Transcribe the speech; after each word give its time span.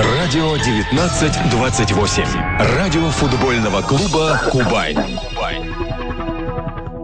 Радио 0.00 0.52
1928. 0.52 2.24
Радио 2.78 3.10
футбольного 3.10 3.82
клуба 3.82 4.40
«Кубань». 4.48 5.18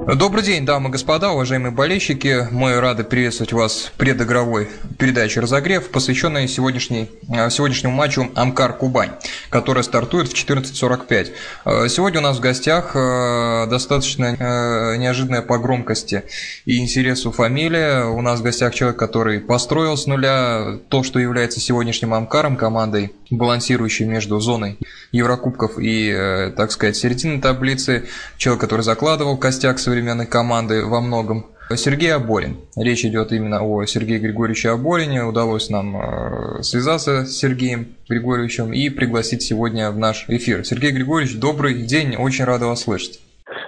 Добрый 0.07 0.45
день, 0.45 0.67
дамы 0.67 0.91
и 0.91 0.93
господа, 0.93 1.33
уважаемые 1.33 1.73
болельщики. 1.73 2.47
Мы 2.51 2.79
рады 2.79 3.05
приветствовать 3.05 3.55
вас 3.55 3.85
в 3.85 3.93
предыгровой 3.93 4.69
передаче 4.99 5.41
«Разогрев», 5.41 5.89
посвященной 5.89 6.47
сегодняшней, 6.47 7.09
э, 7.27 7.49
сегодняшнему 7.49 7.95
матчу 7.95 8.31
«Амкар-Кубань», 8.35 9.13
который 9.49 9.83
стартует 9.83 10.29
в 10.29 10.35
14.45. 10.35 11.33
Э, 11.65 11.89
сегодня 11.89 12.21
у 12.21 12.23
нас 12.23 12.37
в 12.37 12.41
гостях 12.41 12.95
э, 12.95 13.67
достаточно 13.67 14.95
неожиданная 14.99 15.41
по 15.41 15.57
громкости 15.57 16.25
и 16.67 16.79
интересу 16.81 17.33
фамилия. 17.33 18.05
У 18.05 18.21
нас 18.21 18.41
в 18.41 18.43
гостях 18.43 18.75
человек, 18.75 18.99
который 18.99 19.41
построил 19.41 19.97
с 19.97 20.07
нуля 20.07 20.81
то, 20.91 21.03
что 21.03 21.19
является 21.19 21.61
сегодняшним 21.61 22.13
«Амкаром», 22.13 22.57
командой, 22.57 23.15
балансирующей 23.31 24.05
между 24.05 24.39
зоной 24.39 24.79
Еврокубков 25.13 25.79
и, 25.79 26.53
так 26.57 26.73
сказать, 26.73 26.97
середины 26.97 27.41
таблицы. 27.41 28.07
Человек, 28.37 28.61
который 28.61 28.83
закладывал 28.83 29.39
костяк 29.39 29.79
своей 29.79 29.94
современной 29.95 30.27
команды 30.27 30.85
во 30.85 31.01
многом. 31.01 31.47
Сергей 31.77 32.13
Аборин. 32.13 32.57
Речь 32.77 33.05
идет 33.05 33.31
именно 33.31 33.63
о 33.63 33.85
Сергее 33.87 34.19
Григорьевиче 34.19 34.71
Аборине. 34.71 35.23
Удалось 35.23 35.71
нам 35.71 35.97
э, 35.97 36.63
связаться 36.63 37.25
с 37.25 37.31
Сергеем 37.37 37.95
Григорьевичем 38.09 38.73
и 38.73 38.91
пригласить 38.91 39.43
сегодня 39.43 39.93
в 39.93 39.97
наш 39.97 40.25
эфир. 40.29 40.65
Сергей 40.65 40.91
Григорьевич, 40.91 41.39
добрый 41.39 41.75
день, 41.87 42.17
очень 42.17 42.45
рада 42.45 42.67
вас 42.67 42.83
слышать. 42.83 43.21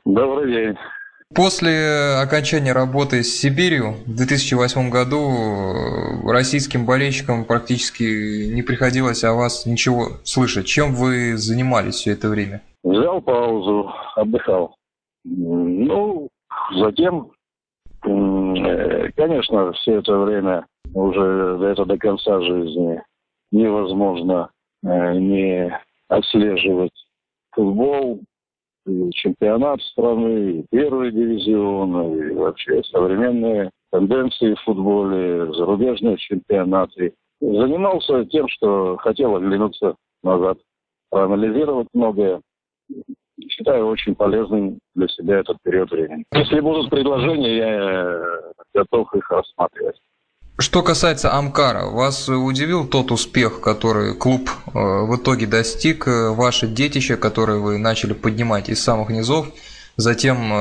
Добрый 0.05 0.53
день. 0.53 0.75
После 1.33 2.17
окончания 2.21 2.73
работы 2.73 3.23
с 3.23 3.39
Сибирью 3.41 3.95
в 4.05 4.17
2008 4.17 4.91
году 4.91 5.31
э, 5.31 6.33
российским 6.33 6.87
болельщикам 6.87 7.45
практически 7.45 8.53
не 8.53 8.63
приходилось 8.63 9.23
о 9.23 9.35
вас 9.35 9.65
ничего 9.65 10.09
слышать. 10.25 10.67
Чем 10.67 10.93
вы 10.93 11.37
занимались 11.37 11.95
все 11.95 12.13
это 12.13 12.29
время? 12.29 12.63
Взял 12.83 13.21
паузу, 13.21 13.93
отдыхал. 14.17 14.75
Ну, 15.29 16.29
затем, 16.77 17.33
э, 18.05 19.11
конечно, 19.17 19.73
все 19.73 19.95
это 19.97 20.19
время 20.19 20.67
уже 20.95 21.59
это 21.63 21.85
до 21.85 21.99
конца 21.99 22.41
жизни 22.41 23.03
невозможно 23.51 24.51
э, 24.85 25.19
не 25.19 25.77
отслеживать 26.09 26.93
футбол, 27.51 28.21
и 28.87 29.11
чемпионат 29.11 29.83
страны, 29.83 30.61
и 30.61 30.67
первый 30.71 31.11
дивизион, 31.11 32.13
и 32.13 32.35
вообще 32.35 32.85
современные 32.85 33.71
тенденции 33.91 34.55
в 34.55 34.61
футболе, 34.61 35.53
зарубежные 35.55 36.17
чемпионаты. 36.19 37.15
Занимался 37.41 38.25
тем, 38.27 38.47
что 38.49 38.97
хотел 38.99 39.35
оглянуться 39.35 39.97
назад, 40.23 40.59
проанализировать 41.11 41.89
многое 41.93 42.41
считаю 43.49 43.87
очень 43.87 44.15
полезным 44.15 44.79
для 44.95 45.09
себя 45.09 45.39
этот 45.39 45.59
период 45.63 45.91
времени. 45.91 46.25
Если 46.33 46.61
будут 46.61 46.91
предложения, 46.91 47.57
я 47.57 47.69
э, 47.69 48.23
готов 48.75 49.13
их 49.15 49.31
рассматривать. 49.31 49.97
Что 50.59 50.83
касается 50.83 51.35
Амкара, 51.35 51.91
вас 51.91 52.31
удивил 52.31 52.89
тот 52.89 53.13
успех, 53.13 53.61
который 53.61 54.15
клуб 54.15 54.49
э, 54.49 54.71
в 54.73 55.17
итоге 55.17 55.47
достиг, 55.47 56.09
э, 56.09 56.31
ваше 56.31 56.67
детище, 56.67 57.17
которое 57.17 57.59
вы 57.59 57.79
начали 57.79 58.15
поднимать 58.15 58.71
из 58.71 58.83
самых 58.83 59.11
низов, 59.11 59.49
затем 59.99 60.53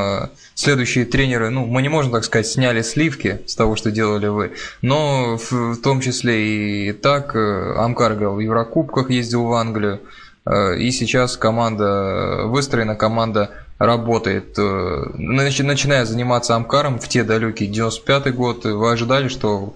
следующие 0.54 1.04
тренеры, 1.04 1.50
ну, 1.50 1.66
мы 1.66 1.82
не 1.82 1.89
можем 1.89 2.14
так 2.14 2.23
сказать, 2.23 2.48
сняли 2.48 2.82
сливки 2.82 3.42
с 3.45 3.56
того, 3.56 3.76
что 3.76 3.92
делали 3.92 4.28
вы, 4.28 4.54
но 4.82 5.38
в, 5.38 5.76
том 5.82 6.00
числе 6.00 6.88
и 6.88 6.94
так 6.94 7.36
Амкар 7.36 8.14
играл 8.14 8.36
в 8.36 8.39
Еврокубках, 8.39 9.10
ездил 9.10 9.44
в 9.44 9.52
Англию, 9.52 10.00
и 10.48 10.92
сейчас 10.92 11.38
команда 11.38 12.44
выстроена, 12.46 12.96
команда 12.96 13.50
работает. 13.80 14.58
Э, 14.58 15.06
начиная 15.18 16.06
заниматься 16.06 16.56
Амкаром 16.56 17.00
в 17.00 17.08
те 17.08 17.23
далекие 17.23 17.72
95-й 17.72 18.32
год, 18.32 18.64
вы 18.66 18.92
ожидали, 18.92 19.28
что 19.28 19.73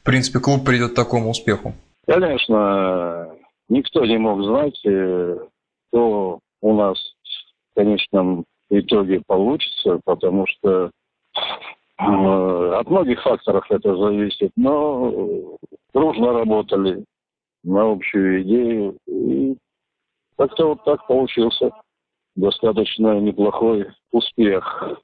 в 0.00 0.04
принципе 0.04 0.40
клуб 0.40 0.64
придет 0.64 0.92
к 0.92 0.96
такому 0.96 1.30
успеху? 1.30 1.74
Конечно, 2.06 3.28
никто 3.68 4.04
не 4.04 4.18
мог 4.18 4.42
знать, 4.42 4.80
э, 4.84 5.38
что 5.88 6.40
у 6.60 6.74
нас 6.74 6.98
в 7.72 7.78
конечном 7.78 8.44
итоге 8.70 9.22
получится, 9.26 10.00
потому 10.04 10.46
что 10.46 10.90
от 11.96 12.90
многих 12.90 13.20
факторов 13.22 13.64
это 13.70 13.96
зависит, 13.96 14.52
но 14.56 15.56
дружно 15.92 16.32
работали 16.32 17.04
на 17.64 17.90
общую 17.90 18.42
идею 18.42 18.96
и 19.06 19.56
как-то 20.38 20.68
вот 20.68 20.84
так 20.84 21.06
получился 21.06 21.70
достаточно 22.36 23.18
неплохой 23.18 23.88
успех. 24.12 25.02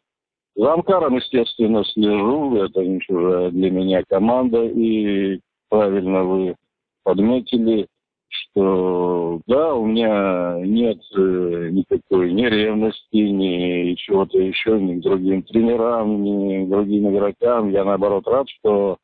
За 0.55 0.73
Амкаром, 0.73 1.17
естественно, 1.17 1.85
слежу. 1.85 2.57
Это 2.57 2.85
не 2.85 3.01
чужая 3.01 3.51
для 3.51 3.71
меня 3.71 4.05
команда. 4.09 4.65
И 4.65 5.41
правильно 5.69 6.23
вы 6.23 6.57
подметили, 7.03 7.89
что 8.29 9.41
да, 9.49 9.75
у 9.75 9.87
меня 9.87 10.61
нет 10.65 10.99
э, 11.17 11.71
никакой 11.73 12.33
ни 12.33 12.47
ревности, 12.47 13.17
ни 13.17 13.95
чего-то 13.95 14.39
еще, 14.39 14.81
ни 14.81 15.01
к 15.01 15.03
другим 15.03 15.43
тренерам, 15.43 16.23
ни 16.23 16.65
к 16.65 16.69
другим 16.69 17.11
игрокам. 17.11 17.71
Я 17.71 17.85
наоборот 17.85 18.27
рад, 18.29 18.49
что 18.49 18.99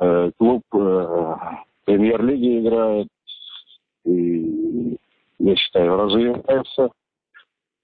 э, 0.00 0.30
клуб 0.36 0.62
э, 0.74 1.36
премьер-лиги 1.84 2.60
играет. 2.60 3.08
И 4.04 4.96
я 5.40 5.56
считаю, 5.56 5.96
развивается, 5.96 6.90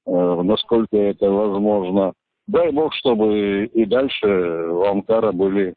э, 0.06 0.42
насколько 0.42 0.96
это 0.96 1.30
возможно. 1.30 2.12
Дай 2.46 2.70
бог, 2.70 2.94
чтобы 2.94 3.64
и 3.64 3.84
дальше 3.86 4.26
у 4.26 4.84
Амкара 4.84 5.32
были 5.32 5.74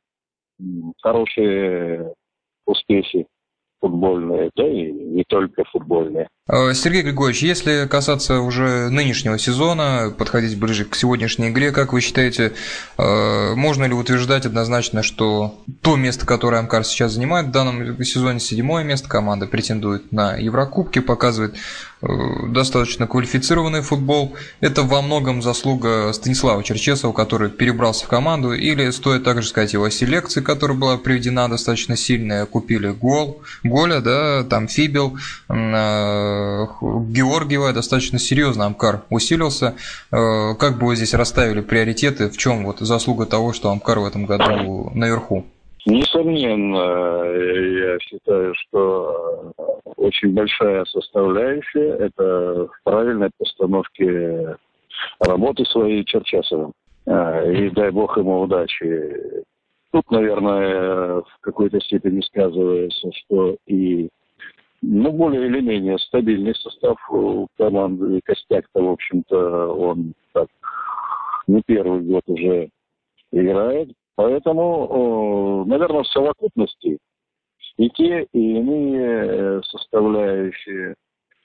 хорошие 1.02 2.14
успехи 2.66 3.26
футбольные, 3.80 4.52
да 4.56 4.68
и 4.68 4.92
не 4.92 5.24
только 5.24 5.64
футбольные. 5.66 6.30
Э, 6.52 6.74
Сергей 6.74 7.04
Григорьевич, 7.04 7.44
если 7.44 7.88
касаться 7.88 8.42
уже 8.42 8.90
нынешнего 8.90 9.38
сезона, 9.38 10.12
подходить 10.18 10.58
ближе 10.58 10.86
к 10.86 10.96
сегодняшней 10.96 11.50
игре, 11.50 11.72
как 11.72 11.94
вы 11.94 12.02
считаете, 12.02 12.54
э, 12.98 13.54
можно 13.54 13.86
ли 13.86 13.94
утверждать 13.94 14.48
однозначно, 14.48 15.04
что 15.04 15.62
то 15.82 15.96
место, 15.96 16.26
которое 16.26 16.58
Амкар 16.58 16.84
сейчас 16.84 17.14
занимает 17.14 17.48
в 17.48 17.52
данном 17.52 18.04
сезоне, 18.04 18.40
седьмое 18.40 18.84
место, 18.84 19.08
команда 19.08 19.46
претендует 19.46 20.12
на 20.12 20.38
Еврокубки, 20.38 20.98
показывает 21.00 21.56
э, 22.02 22.08
достаточно 22.48 23.06
квалифицированный 23.06 23.82
футбол. 23.82 24.36
Это 24.60 24.82
во 24.82 25.04
многом 25.04 25.44
заслуга 25.44 26.12
Станислава 26.14 26.64
Черчесова, 26.64 27.14
который 27.14 27.52
перебрался 27.52 28.06
в 28.06 28.08
команду, 28.08 28.54
или 28.54 28.90
стоит 28.90 29.24
также 29.24 29.48
сказать 29.48 29.74
его 29.74 29.88
селекции, 29.92 30.42
которая 30.42 30.76
была 30.76 30.98
приведена 30.98 31.48
достаточно 31.48 31.96
сильная, 31.96 32.48
купили 32.48 32.88
гол, 32.88 33.44
Голя, 33.64 34.02
да, 34.02 34.44
там 34.44 34.68
Фибел, 34.68 35.16
Георгиева 36.82 37.74
достаточно 37.74 38.20
серьезно 38.20 38.66
Амкар 38.66 39.02
усилился. 39.10 39.76
Э, 40.12 40.56
как 40.60 40.80
бы 40.80 40.88
вы 40.88 40.96
здесь 40.96 41.14
расставили 41.14 41.62
приоритеты? 41.62 42.30
В 42.30 42.38
чем 42.38 42.66
вот 42.66 42.80
заслуга 42.80 43.26
того, 43.26 43.54
что 43.54 43.70
Амкар 43.70 44.00
в 44.00 44.06
этом 44.06 44.26
году 44.26 44.92
наверху? 44.94 45.46
Несомненно, 45.86 47.24
я 47.94 48.00
считаю, 48.00 48.54
что 48.56 49.54
очень 49.96 50.34
большая 50.34 50.86
составляющая– 50.86 51.96
это 52.00 52.68
в 52.68 52.84
правильной 52.84 53.30
постановке 53.38 54.58
работы 55.20 55.66
своей 55.66 56.04
Черчесова. 56.04 56.72
Э, 57.06 57.54
и 57.54 57.70
дай 57.72 57.92
бог 57.92 58.18
ему 58.18 58.42
удачи. 58.42 59.44
Тут, 59.92 60.10
наверное, 60.12 61.22
в 61.22 61.38
какой-то 61.42 61.80
степени 61.82 62.22
сказывается, 62.22 63.10
что 63.12 63.56
и 63.66 64.10
ну, 64.82 65.12
более 65.12 65.48
или 65.48 65.62
менее 65.62 65.98
стабильный 66.00 66.56
состав 66.56 66.98
команды. 67.58 68.22
Костяк-то, 68.24 68.82
в 68.82 68.92
общем-то, 68.92 69.74
он 69.74 70.14
так 70.34 70.48
не 71.48 71.62
первый 71.66 72.02
год 72.02 72.24
уже 72.28 72.70
играет. 73.32 73.92
Поэтому, 74.16 75.66
наверное, 75.66 76.04
в 76.04 76.08
совокупности 76.08 77.00
и 77.78 77.90
те, 77.92 78.28
и 78.34 78.58
иные 78.58 79.00
э, 79.00 79.62
составляющие 79.64 80.96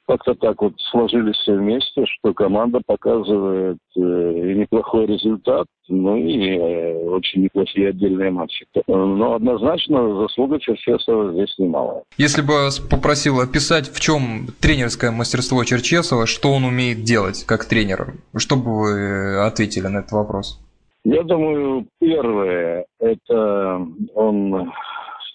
как-то 0.06 0.35
так 0.35 0.61
вот 0.61 0.75
сложились 0.91 1.37
все 1.37 1.55
вместе, 1.55 2.05
что 2.06 2.35
команда 2.35 2.81
показывает 2.85 3.79
э, 3.97 4.01
неплохой 4.01 5.06
результат, 5.06 5.67
ну 5.89 6.17
и 6.17 6.56
э, 6.56 7.09
очень 7.09 7.45
неплохие 7.45 7.89
отдельные 7.89 8.31
матчи. 8.31 8.67
Но 8.87 9.35
однозначно 9.35 10.21
заслуга 10.21 10.59
Черчесова 10.61 11.33
здесь 11.33 11.55
немалая. 11.59 12.03
Если 12.19 12.43
бы 12.43 12.69
попросил 12.91 13.41
описать, 13.41 13.89
в 13.89 14.01
чем 14.01 14.49
тренерское 14.61 15.11
мастерство 15.11 15.65
Черчесова, 15.65 16.27
что 16.27 16.53
он 16.53 16.65
умеет 16.65 17.03
делать 17.03 17.45
как 17.47 17.65
тренер, 17.65 18.15
что 18.37 18.56
бы 18.56 18.79
вы 18.79 19.47
ответили 19.47 19.87
на 19.87 19.99
этот 19.99 20.12
вопрос? 20.12 20.61
Я 21.05 21.23
думаю, 21.23 21.87
первое, 22.01 22.87
это 22.99 23.87
он 24.15 24.73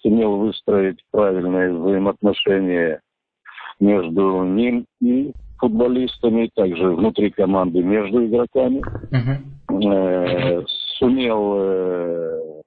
сумел 0.02 0.36
выстроить 0.36 0.98
правильные 1.10 1.72
взаимоотношения 1.72 3.00
между 3.80 4.44
ним 4.44 4.86
и 5.00 5.32
футболистами, 5.58 6.50
также 6.54 6.90
внутри 6.90 7.30
команды 7.30 7.82
между 7.82 8.24
игроками. 8.24 8.82
Uh-huh. 9.10 10.66
Сумел 10.98 12.62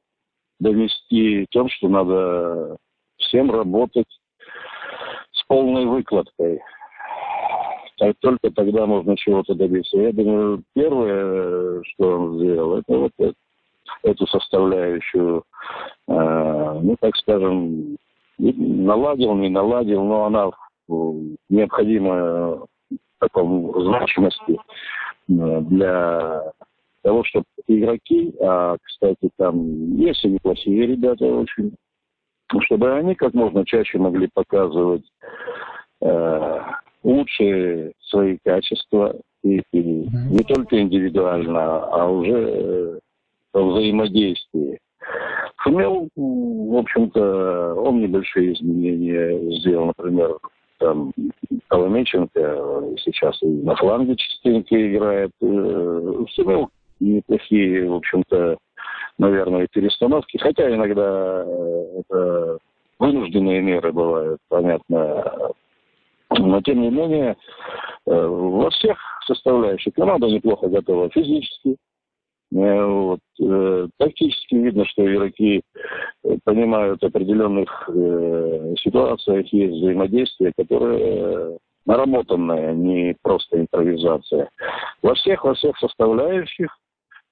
донести 0.60 1.46
тем, 1.52 1.70
что 1.70 1.88
надо 1.90 2.78
всем 3.18 3.52
работать 3.52 4.08
с 5.32 5.44
полной 5.48 5.86
выкладкой. 5.86 6.62
Так, 7.98 8.16
только 8.22 8.50
тогда 8.52 8.86
можно 8.86 9.16
чего-то 9.16 9.54
добиться. 9.54 9.98
Я 9.98 10.12
думаю, 10.12 10.64
первое, 10.74 11.82
что 11.84 12.20
он 12.20 12.40
сделал, 12.40 12.78
это 12.78 12.98
вот 12.98 13.12
это, 13.18 13.34
эту 14.04 14.28
составляющую, 14.28 15.44
э, 16.08 16.80
ну, 16.82 16.96
так 17.00 17.16
скажем, 17.18 17.98
наладил, 18.40 19.36
не 19.36 19.50
наладил, 19.50 20.04
но 20.04 20.26
она 20.26 20.52
необходима 21.50 22.66
в 22.90 22.98
таком 23.20 23.74
значимости 23.82 24.58
э, 25.30 25.62
для 25.62 26.52
того, 27.04 27.24
чтобы 27.26 27.46
игроки, 27.68 28.34
а, 28.42 28.78
кстати, 28.82 29.30
там 29.38 29.96
есть 29.98 30.24
и 30.24 30.30
неплохие 30.30 30.88
ребята 30.88 31.26
очень, 31.26 31.74
чтобы 32.62 32.94
они 32.94 33.16
как 33.16 33.34
можно 33.34 33.66
чаще 33.66 33.98
могли 33.98 34.30
показывать 34.34 35.04
э, 36.02 36.60
лучшие 37.04 37.94
свои 38.00 38.38
качества 38.44 39.16
и, 39.44 39.62
и 39.72 39.84
не 39.84 40.44
только 40.44 40.80
индивидуально, 40.80 41.84
а 41.84 42.10
уже 42.10 42.32
э, 42.32 43.00
во 43.54 43.64
взаимодействии. 43.70 44.80
Сумел, 45.64 46.10
в 46.16 46.78
общем-то, 46.78 47.76
он 47.76 48.02
небольшие 48.02 48.54
изменения 48.54 49.58
сделал, 49.60 49.88
например, 49.88 50.38
там 50.84 51.14
Коломейченко 51.70 52.98
сейчас 53.04 53.42
и 53.42 53.48
на 53.48 53.76
фланге 53.76 54.16
частенько 54.16 54.76
играет. 54.76 55.32
Э, 55.42 56.26
сумел 56.32 56.70
неплохие, 57.00 57.90
в 57.90 57.96
общем-то, 57.96 58.58
наверное, 59.18 59.68
перестановки. 59.72 60.38
Хотя 60.38 60.74
иногда 60.74 61.44
э, 61.46 62.02
это 62.02 62.58
вынужденные 63.00 63.62
меры 63.62 63.92
бывают, 63.94 64.40
понятно. 64.50 65.52
Но, 66.38 66.62
тем 66.62 66.82
не 66.82 66.90
менее, 66.90 67.38
э, 68.06 68.26
во 68.28 68.70
всех 68.72 68.98
составляющих 69.26 69.94
команда 69.94 70.28
неплохо 70.28 70.68
готова 70.68 71.10
физически. 71.10 71.78
Э, 72.54 72.86
вот. 72.86 73.20
Тактически 73.98 74.56
видно, 74.56 74.86
что 74.86 75.06
игроки 75.06 75.64
понимают 76.44 77.04
определенных 77.04 77.90
ситуациях 78.80 79.48
есть 79.52 79.74
взаимодействие, 79.74 80.54
которое 80.56 81.58
наработанное, 81.86 82.74
не 82.74 83.16
просто 83.22 83.60
импровизация. 83.60 84.50
Во 85.02 85.16
всех, 85.16 85.44
во 85.44 85.56
всех 85.56 85.78
составляющих 85.80 86.70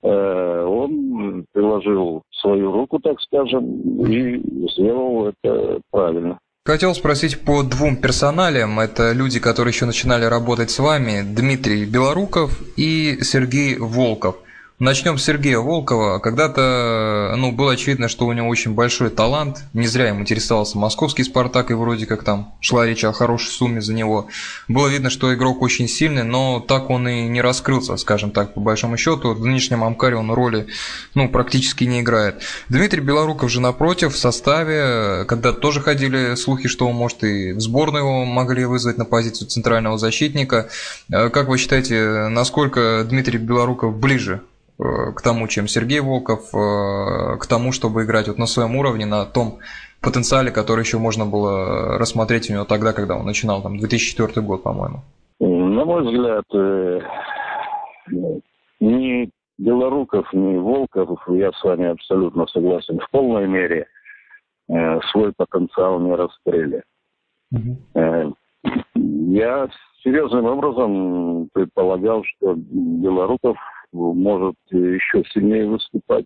Э, 0.03 0.65
он 0.67 1.45
приложил 1.53 2.23
свою 2.41 2.71
руку, 2.71 2.99
так 2.99 3.19
скажем, 3.21 4.05
и 4.05 4.41
сделал 4.71 5.27
это 5.27 5.79
правильно. 5.91 6.39
Хотел 6.65 6.93
спросить 6.93 7.43
по 7.43 7.63
двум 7.63 7.97
персоналиям. 7.97 8.79
Это 8.79 9.13
люди, 9.13 9.39
которые 9.39 9.71
еще 9.73 9.85
начинали 9.85 10.25
работать 10.25 10.69
с 10.69 10.79
вами. 10.79 11.21
Дмитрий 11.23 11.85
Белоруков 11.85 12.61
и 12.77 13.17
Сергей 13.21 13.77
Волков– 13.77 14.37
Начнем 14.81 15.19
с 15.19 15.23
Сергея 15.25 15.59
Волкова. 15.59 16.17
Когда-то 16.17 17.35
ну, 17.37 17.51
было 17.51 17.73
очевидно, 17.73 18.07
что 18.07 18.25
у 18.25 18.33
него 18.33 18.47
очень 18.47 18.73
большой 18.73 19.11
талант. 19.11 19.59
Не 19.73 19.85
зря 19.85 20.07
ему 20.07 20.21
интересовался 20.21 20.79
московский 20.79 21.23
«Спартак», 21.23 21.69
и 21.69 21.75
вроде 21.75 22.07
как 22.07 22.23
там 22.23 22.55
шла 22.61 22.87
речь 22.87 23.03
о 23.03 23.13
хорошей 23.13 23.51
сумме 23.51 23.79
за 23.81 23.93
него. 23.93 24.29
Было 24.67 24.87
видно, 24.87 25.11
что 25.11 25.31
игрок 25.35 25.61
очень 25.61 25.87
сильный, 25.87 26.23
но 26.23 26.59
так 26.59 26.89
он 26.89 27.07
и 27.07 27.27
не 27.27 27.41
раскрылся, 27.41 27.95
скажем 27.97 28.31
так, 28.31 28.55
по 28.55 28.59
большому 28.59 28.97
счету. 28.97 29.35
В 29.35 29.45
нынешнем 29.45 29.83
Амкаре 29.83 30.15
он 30.15 30.31
роли 30.31 30.65
ну, 31.13 31.29
практически 31.29 31.83
не 31.83 32.01
играет. 32.01 32.41
Дмитрий 32.69 33.01
Белоруков 33.01 33.51
же 33.51 33.61
напротив, 33.61 34.15
в 34.15 34.17
составе, 34.17 35.25
когда 35.25 35.53
тоже 35.53 35.79
ходили 35.81 36.33
слухи, 36.33 36.67
что 36.67 36.87
он 36.87 36.95
может 36.95 37.23
и 37.23 37.51
в 37.51 37.61
сборную 37.61 38.03
его 38.03 38.25
могли 38.25 38.65
вызвать 38.65 38.97
на 38.97 39.05
позицию 39.05 39.47
центрального 39.47 39.99
защитника. 39.99 40.69
Э, 41.13 41.29
как 41.29 41.49
вы 41.49 41.59
считаете, 41.59 42.29
насколько 42.29 43.05
Дмитрий 43.07 43.37
Белоруков 43.37 43.95
ближе 43.95 44.41
к 44.81 45.21
тому, 45.21 45.47
чем 45.47 45.67
Сергей 45.67 45.99
Волков, 45.99 46.53
э, 46.55 47.37
к 47.37 47.45
тому, 47.47 47.71
чтобы 47.71 48.03
играть 48.03 48.27
вот 48.27 48.37
на 48.37 48.47
своем 48.47 48.75
уровне, 48.75 49.05
на 49.05 49.25
том 49.25 49.59
потенциале, 50.01 50.51
который 50.51 50.81
еще 50.81 50.97
можно 50.97 51.25
было 51.25 51.99
рассмотреть 51.99 52.49
у 52.49 52.53
него 52.53 52.65
тогда, 52.65 52.91
когда 52.93 53.15
он 53.15 53.25
начинал, 53.25 53.61
там, 53.61 53.77
2004 53.77 54.41
год, 54.41 54.63
по-моему? 54.63 55.01
На 55.39 55.85
мой 55.85 56.03
взгляд, 56.03 56.45
э, 56.53 56.99
ни 58.79 59.29
Белоруков, 59.59 60.33
ни 60.33 60.57
Волков, 60.57 61.19
я 61.27 61.51
с 61.51 61.63
вами 61.63 61.85
абсолютно 61.85 62.47
согласен, 62.47 62.99
в 62.99 63.09
полной 63.11 63.47
мере 63.47 63.85
свой 65.11 65.33
потенциал 65.35 65.99
не 65.99 66.15
раскрыли. 66.15 66.83
Угу. 67.51 68.35
Я 69.03 69.67
серьезным 70.03 70.45
образом 70.45 71.49
предполагал, 71.53 72.23
что 72.23 72.55
Белоруков 72.55 73.57
может 73.93 74.55
еще 74.69 75.23
сильнее 75.33 75.67
выступать 75.67 76.25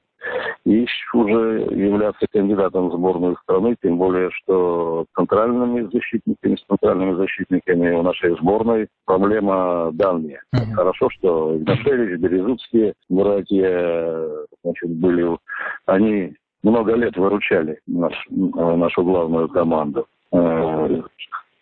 и 0.66 0.86
уже 1.14 1.68
являться 1.72 2.26
кандидатом 2.32 2.90
в 2.90 2.94
сборную 2.94 3.38
страны, 3.44 3.76
тем 3.82 3.98
более, 3.98 4.32
что 4.32 5.06
центральными 5.16 5.88
защитниками, 5.92 6.56
с 6.56 6.66
центральными 6.66 7.16
защитниками 7.16 7.92
у 7.92 8.02
нашей 8.02 8.36
сборной 8.38 8.88
проблема 9.06 9.92
давняя. 9.94 10.42
Mm-hmm. 10.56 10.74
Хорошо, 10.74 11.10
что 11.12 11.58
Игнашевич, 11.58 12.20
Березутские 12.20 12.94
братья 13.10 14.28
значит, 14.64 14.90
были, 14.90 15.38
они 15.86 16.34
много 16.64 16.96
лет 16.96 17.16
выручали 17.16 17.80
наш, 17.86 18.14
нашу 18.30 19.04
главную 19.04 19.48
команду. 19.50 20.08
Э, 20.32 21.02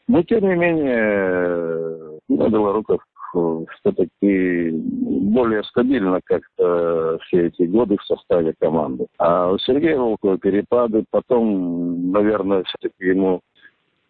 но, 0.07 0.23
тем 0.23 0.47
не 0.47 0.55
менее, 0.55 2.19
Белоруков 2.29 3.01
все-таки 3.33 4.71
более 4.71 5.63
стабильно 5.63 6.19
как-то 6.23 7.17
все 7.23 7.47
эти 7.47 7.63
годы 7.63 7.97
в 7.97 8.03
составе 8.03 8.53
команды. 8.59 9.07
А 9.17 9.51
у 9.51 9.57
Сергея 9.57 9.97
Волкова 9.97 10.37
перепады, 10.37 11.03
потом, 11.09 12.11
наверное, 12.11 12.63
все-таки 12.63 13.07
ему 13.07 13.41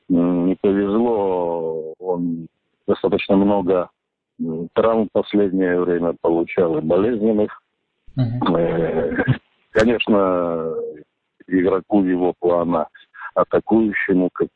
не 0.09 0.55
повезло, 0.61 1.93
он 1.99 2.47
достаточно 2.87 3.35
много 3.35 3.89
травм 4.73 5.07
в 5.07 5.11
последнее 5.11 5.79
время 5.79 6.15
получал 6.21 6.77
и 6.77 6.81
болезненных. 6.81 7.61
Uh-huh. 8.17 9.25
Конечно, 9.71 10.75
игроку 11.47 12.03
его 12.03 12.33
плана 12.39 12.87
атакующему, 13.33 14.29
как 14.33 14.49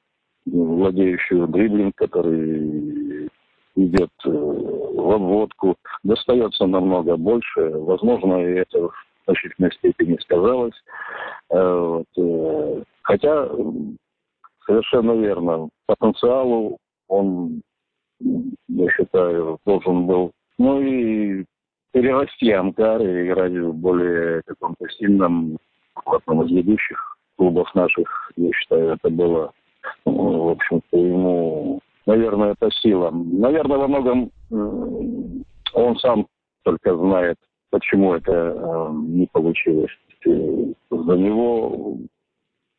владеющему 0.46 1.48
дриблинг, 1.48 1.96
который 1.96 3.07
идет 3.78 4.10
э, 4.26 4.30
в 4.30 5.12
обводку, 5.12 5.78
достается 6.04 6.66
намного 6.66 7.16
больше. 7.16 7.70
Возможно, 7.70 8.36
и 8.44 8.56
это 8.56 8.90
в 8.90 8.94
значительной 9.26 9.72
степени 9.74 10.18
сказалось. 10.22 10.76
Э, 11.50 11.78
вот. 11.80 12.08
Э, 12.18 12.84
хотя, 13.04 13.50
совершенно 14.66 15.14
верно, 15.14 15.70
потенциалу 15.86 16.78
он, 17.08 17.62
я 18.20 18.90
считаю, 18.92 19.60
должен 19.66 20.08
был, 20.08 20.32
ну 20.58 20.82
и 20.82 21.46
перерасти 21.92 22.52
Амкар 22.52 23.02
и 23.02 23.28
играть 23.28 23.54
в 23.54 23.74
более 23.74 24.42
каком-то 24.46 24.90
сильном, 24.90 25.58
в 26.06 26.14
одном 26.14 26.44
из 26.44 26.52
ведущих 26.52 27.18
клубов 27.38 27.74
наших, 27.76 28.32
я 28.36 28.52
считаю, 28.52 28.94
это 28.94 29.10
было, 29.10 29.52
ну, 30.06 30.44
в 30.44 30.50
общем-то, 30.50 30.98
ему 30.98 31.80
наверное, 32.08 32.54
это 32.54 32.72
сила. 32.72 33.12
Наверное, 33.12 33.78
во 33.78 33.88
многом 33.88 34.32
он 35.74 36.00
сам 36.00 36.28
только 36.64 36.96
знает, 36.98 37.38
почему 37.70 38.16
это 38.16 38.32
э, 38.32 38.90
не 38.94 39.28
получилось. 39.28 39.92
За 40.26 41.16
него 41.16 41.98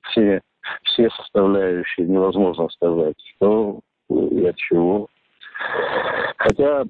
все, 0.02 0.40
все 0.82 1.08
составляющие 1.10 2.06
невозможно 2.06 2.68
сказать, 2.70 3.16
что 3.36 3.80
и 4.10 4.44
от 4.46 4.56
чего. 4.56 5.08
Хотя 6.38 6.84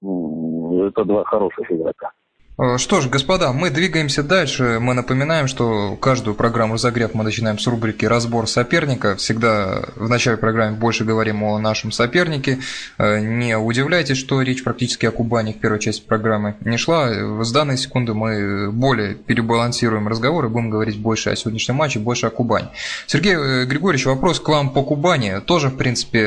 это 0.00 1.04
два 1.04 1.24
хороших 1.24 1.70
игрока. 1.72 2.12
Э, 2.58 2.76
что 2.76 3.00
ж, 3.00 3.08
господа, 3.08 3.52
мы 3.52 3.70
двигаемся 3.70 4.22
дальше. 4.22 4.78
Мы 4.80 4.94
напоминаем, 4.94 5.46
что 5.46 5.96
каждую 5.96 6.34
программу 6.34 6.74
«Разогрев» 6.74 7.14
мы 7.14 7.22
начинаем 7.22 7.58
с 7.58 7.66
рубрики 7.66 8.04
«Разбор 8.04 8.48
соперника». 8.48 9.14
Всегда 9.16 9.84
в 9.94 10.08
начале 10.08 10.36
программы 10.36 10.76
больше 10.76 11.04
говорим 11.04 11.44
о 11.44 11.58
нашем 11.58 11.92
сопернике. 11.92 12.58
Э, 12.98 13.20
не 13.20 13.56
удивляйтесь, 13.56 14.16
что 14.16 14.42
речь 14.42 14.64
практически 14.64 15.06
о 15.06 15.12
Кубани 15.12 15.52
в 15.52 15.58
первой 15.60 15.78
части 15.78 16.02
программы 16.04 16.56
не 16.60 16.76
шла. 16.76 17.44
С 17.44 17.52
данной 17.52 17.78
секунды 17.78 18.12
мы 18.12 18.72
более 18.72 19.14
перебалансируем 19.14 20.08
разговор 20.08 20.46
и 20.46 20.48
будем 20.48 20.70
говорить 20.70 20.98
больше 20.98 21.30
о 21.30 21.36
сегодняшнем 21.36 21.76
матче, 21.76 22.00
больше 22.00 22.26
о 22.26 22.30
Кубани. 22.30 22.68
Сергей 23.06 23.34
э, 23.34 23.64
Григорьевич, 23.66 24.06
вопрос 24.06 24.40
к 24.40 24.48
вам 24.48 24.70
по 24.70 24.82
Кубани. 24.82 25.40
Тоже, 25.44 25.68
в 25.68 25.76
принципе, 25.76 26.24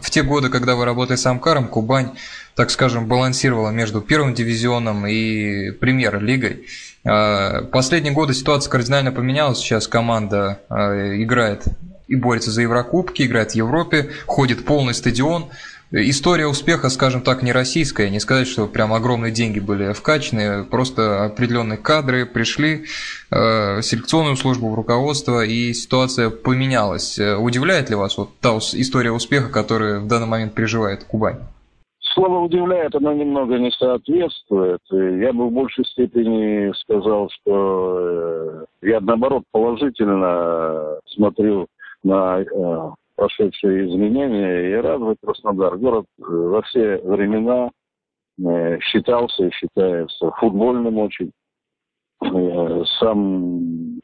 в 0.00 0.08
те 0.08 0.22
годы, 0.22 0.48
когда 0.48 0.74
вы 0.74 0.86
работали 0.86 1.16
с 1.16 1.26
Амкаром, 1.26 1.68
Кубань 1.68 2.12
так 2.60 2.70
скажем, 2.70 3.06
балансировала 3.06 3.70
между 3.70 4.02
первым 4.02 4.34
дивизионом 4.34 5.06
и 5.06 5.70
премьер-лигой. 5.70 6.66
А, 7.06 7.62
последние 7.72 8.12
годы 8.12 8.34
ситуация 8.34 8.70
кардинально 8.70 9.12
поменялась. 9.12 9.56
Сейчас 9.56 9.88
команда 9.88 10.60
а, 10.68 11.16
играет 11.22 11.64
и 12.06 12.16
борется 12.16 12.50
за 12.50 12.60
Еврокубки, 12.60 13.22
играет 13.22 13.52
в 13.52 13.54
Европе, 13.54 14.10
ходит 14.26 14.66
полный 14.66 14.92
стадион. 14.92 15.46
История 15.90 16.46
успеха, 16.48 16.90
скажем 16.90 17.22
так, 17.22 17.42
не 17.42 17.52
российская. 17.52 18.10
Не 18.10 18.20
сказать, 18.20 18.46
что 18.46 18.66
прям 18.66 18.92
огромные 18.92 19.32
деньги 19.32 19.58
были 19.58 19.94
вкачаны. 19.94 20.64
Просто 20.64 21.24
определенные 21.24 21.78
кадры 21.78 22.26
пришли, 22.26 22.84
э, 23.30 23.80
селекционную 23.80 24.36
службу 24.36 24.68
в 24.68 24.74
руководство, 24.74 25.42
и 25.46 25.72
ситуация 25.72 26.28
поменялась. 26.28 27.18
Удивляет 27.18 27.88
ли 27.88 27.96
вас 27.96 28.18
вот 28.18 28.38
та 28.40 28.58
история 28.58 29.12
успеха, 29.12 29.48
которую 29.48 30.02
в 30.02 30.08
данный 30.08 30.26
момент 30.26 30.52
переживает 30.52 31.04
Кубань? 31.04 31.38
Слово 32.20 32.40
«удивляет» 32.40 32.94
оно 32.94 33.14
немного 33.14 33.58
не 33.58 33.70
соответствует. 33.70 34.80
Я 34.90 35.32
бы 35.32 35.46
в 35.46 35.52
большей 35.52 35.86
степени 35.86 36.70
сказал, 36.82 37.30
что 37.30 38.66
э, 38.82 38.88
я, 38.88 39.00
наоборот, 39.00 39.44
положительно 39.50 40.98
смотрю 41.06 41.66
на 42.02 42.42
э, 42.42 42.90
прошедшие 43.16 43.88
изменения 43.88 44.70
и 44.70 44.74
радует 44.74 45.16
Краснодар. 45.24 45.78
Город 45.78 46.04
э, 46.18 46.22
во 46.26 46.60
все 46.60 46.98
времена 46.98 47.70
считался 48.82 49.46
и 49.46 49.50
считается 49.52 50.30
футбольным 50.32 50.98
очень. 50.98 51.30
Сам, 52.98 54.00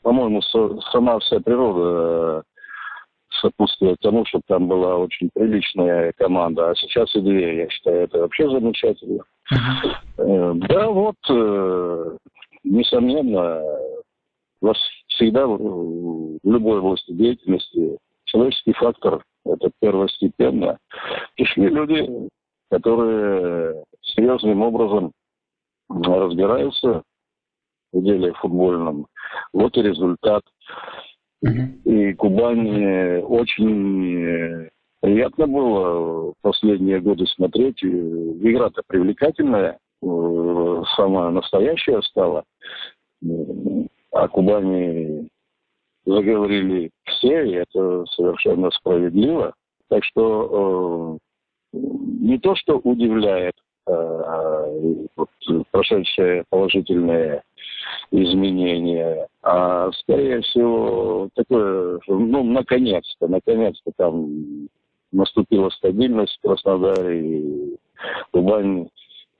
по-моему, 0.00 0.40
сама 0.92 1.18
вся 1.18 1.40
природа 1.40 2.42
сопутствует 3.40 3.98
тому, 4.00 4.24
чтобы 4.26 4.44
там 4.46 4.68
была 4.68 4.96
очень 4.96 5.30
приличная 5.34 6.12
команда. 6.16 6.70
А 6.70 6.74
сейчас 6.74 7.14
и 7.14 7.20
две, 7.20 7.58
я 7.58 7.68
считаю, 7.70 8.04
это 8.04 8.20
вообще 8.20 8.48
замечательно. 8.48 9.22
Uh-huh. 9.52 10.54
Да, 10.68 10.90
вот, 10.90 11.16
э, 11.30 12.16
несомненно, 12.64 13.62
всегда 15.08 15.46
в 15.46 16.38
любой 16.44 16.78
области 16.80 17.12
деятельности 17.12 17.98
человеческий 18.24 18.72
фактор– 18.72 19.22
это 19.44 19.70
первостепенно. 19.80 20.78
Пришли 21.36 21.68
люди, 21.68 22.28
которые 22.70 23.84
серьезным 24.02 24.62
образом 24.62 25.12
разбираются 25.88 27.02
в 27.92 28.02
деле 28.02 28.32
футбольном. 28.34 29.06
Вот 29.52 29.76
и 29.76 29.82
результат. 29.82 30.42
И 31.42 32.14
Кубани 32.14 33.20
очень 33.22 34.24
э, 34.24 34.70
приятно 35.00 35.46
было 35.46 36.34
последние 36.42 37.00
годы 37.00 37.26
смотреть. 37.26 37.82
Игра-то 37.84 38.82
привлекательная, 38.86 39.78
э, 40.02 40.82
самая 40.96 41.30
настоящая 41.30 42.02
стала. 42.02 42.44
А 44.12 44.28
Кубани 44.28 45.28
заговорили 46.04 46.90
все, 47.04 47.44
и 47.44 47.52
это 47.52 48.04
совершенно 48.06 48.70
справедливо. 48.70 49.54
Так 49.88 50.04
что 50.04 51.18
э, 51.72 51.78
не 52.20 52.38
то, 52.38 52.54
что 52.56 52.78
удивляет 52.78 53.54
э, 53.86 55.06
вот, 55.16 55.28
прошедшие 55.70 56.44
положительные 56.50 57.42
изменения, 58.10 59.28
а 59.42 59.90
скорее 59.92 60.40
всего 60.42 61.28
такое, 61.34 62.00
ну, 62.06 62.42
наконец-то, 62.44 63.28
наконец-то 63.28 63.92
там 63.96 64.68
наступила 65.12 65.70
стабильность 65.70 66.36
в 66.38 66.46
Краснодаре, 66.46 67.20
и 67.20 67.76
Кубань 68.30 68.88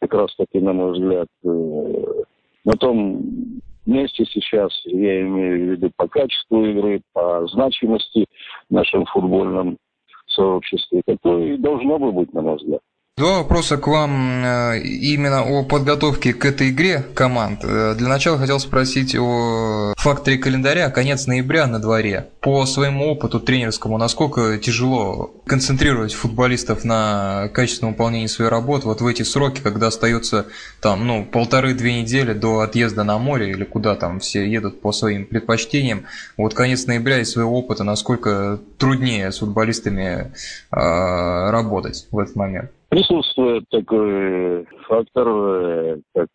как 0.01 0.15
раз 0.15 0.35
таки, 0.37 0.61
на 0.61 0.73
мой 0.73 0.93
взгляд, 0.93 1.29
э, 1.45 2.23
на 2.65 2.73
том 2.75 3.61
месте 3.87 4.25
сейчас, 4.27 4.71
я 4.85 5.23
имею 5.23 5.59
в 5.59 5.71
виду 5.73 5.91
по 5.97 6.07
качеству 6.09 6.65
игры, 6.65 7.01
по 7.13 7.47
значимости 7.49 8.27
в 8.69 8.75
нашем 8.75 9.07
футбольном 9.07 9.79
сообществе, 10.27 11.03
какое 11.07 11.55
и 11.55 11.57
должно 11.57 11.99
бы 11.99 12.13
быть, 12.13 12.33
на 12.33 12.43
мой 12.43 12.57
взгляд. 12.57 12.81
Два 13.19 13.39
вопроса 13.39 13.79
к 13.79 13.89
вам 13.89 14.45
э, 14.45 14.79
именно 14.79 15.43
о 15.43 15.65
подготовке 15.65 16.33
к 16.33 16.45
этой 16.45 16.71
игре 16.71 17.05
команд. 17.15 17.65
Э, 17.65 17.97
для 17.99 18.07
начала 18.07 18.39
хотел 18.39 18.61
спросить 18.61 19.17
о 19.17 19.93
факторе 19.97 20.39
календаря, 20.39 20.89
конец 20.91 21.27
ноября 21.27 21.67
на 21.67 21.81
дворе. 21.81 22.29
По 22.41 22.65
своему 22.65 23.09
опыту 23.11 23.41
тренерскому, 23.41 23.99
насколько 23.99 24.57
тяжело 24.59 25.35
концентрировать 25.47 26.15
футболистов 26.15 26.85
на 26.85 27.49
качественном 27.53 27.95
выполнении 27.95 28.29
своей 28.29 28.53
работы 28.53 28.87
вот 28.87 29.01
в 29.01 29.07
эти 29.09 29.25
сроки, 29.25 29.63
когда 29.63 29.89
остается 29.89 30.47
там, 30.81 31.05
ну, 31.05 31.25
полторы-две 31.25 32.03
недели 32.03 32.35
до 32.35 32.61
отъезда 32.61 33.03
на 33.03 33.19
море 33.19 33.51
или 33.51 33.65
куда 33.65 33.97
там 33.97 34.21
все 34.21 34.49
едут 34.49 34.81
по 34.81 34.93
своим 34.93 35.27
предпочтениям. 35.27 36.05
Вот 36.37 36.55
конец 36.55 36.87
ноября 36.87 37.19
из 37.19 37.33
своего 37.33 37.59
опыта, 37.59 37.83
насколько 37.83 38.61
труднее 38.79 39.33
с 39.33 39.39
футболистами 39.39 40.33
э, 40.71 41.51
работать 41.51 42.07
в 42.13 42.19
этот 42.21 42.37
момент? 42.37 42.71
Присутствует 42.89 43.65
такой 43.69 44.65
фактор, 44.87 45.29
э, 45.29 46.01
как 46.15 46.29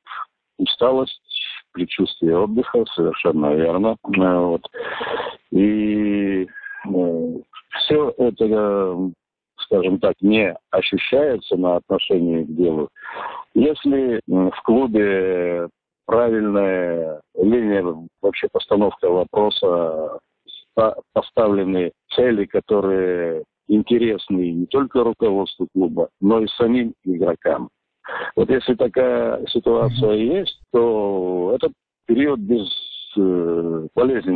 усталость, 0.60 1.20
предчувствие 1.72 2.38
отдыха, 2.38 2.86
совершенно 2.94 3.56
верно. 3.56 3.98
Э, 4.04 4.38
вот. 4.38 4.62
И 5.52 6.44
э, 6.44 7.38
все 7.72 8.14
это, 8.18 9.12
скажем 9.58 10.00
так, 10.00 10.14
не 10.22 10.56
ощущается 10.70 11.56
на 11.56 11.78
отношении 11.78 12.44
к 12.44 12.56
делу. 12.56 12.90
Если 13.56 14.22
в 14.28 14.62
клубе 14.64 15.70
правильная 16.06 17.22
линия, 17.36 17.84
вообще 18.22 18.48
постановка 18.52 19.10
вопроса, 19.10 20.20
поставлены 21.14 21.92
цели, 22.16 22.46
которые 22.46 23.44
интересный 23.67 24.51
не 24.51 24.65
только 24.65 25.03
руководству 25.03 25.67
клуба, 25.74 26.10
но 26.22 26.41
и 26.41 26.48
самим 26.48 26.93
игрокам. 27.03 27.70
Вот 28.36 28.50
если 28.50 28.75
такая 28.75 29.46
ситуация 29.48 30.13
есть, 30.13 30.60
то 30.72 31.53
этот 31.55 31.72
период 32.05 32.39
без 32.39 32.67
э, 33.17 33.88